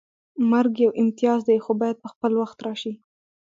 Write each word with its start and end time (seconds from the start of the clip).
مرګ 0.51 0.73
یو 0.83 0.91
امتیاز 1.01 1.39
دی 1.47 1.57
خو 1.63 1.71
باید 1.81 1.97
په 2.03 2.07
خپل 2.13 2.31
وخت 2.41 2.57
راشي 2.65 2.93